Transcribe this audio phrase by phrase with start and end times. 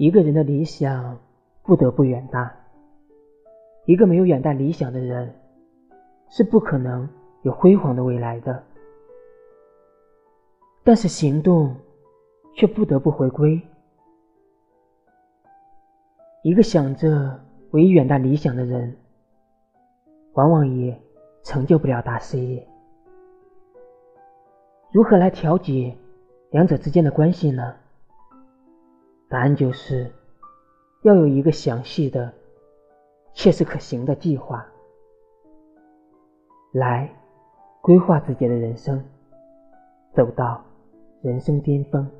[0.00, 1.18] 一个人的理想
[1.62, 2.50] 不得不远大，
[3.84, 5.30] 一个没有远大理想的人
[6.30, 7.06] 是不可能
[7.42, 8.64] 有辉煌的未来的。
[10.82, 11.76] 但是行动
[12.54, 13.60] 却不得不回归。
[16.44, 17.38] 一个想着
[17.72, 18.96] 唯一远大理想的人，
[20.32, 20.98] 往往也
[21.42, 22.66] 成就不了大事业。
[24.92, 25.94] 如何来调节
[26.52, 27.76] 两者之间的关系呢？
[29.30, 30.10] 答案就是，
[31.02, 32.32] 要有一个详细的、
[33.32, 34.66] 切实可行的计划，
[36.72, 37.08] 来
[37.80, 39.04] 规划自己的人生，
[40.12, 40.64] 走到
[41.22, 42.10] 人生巅峰。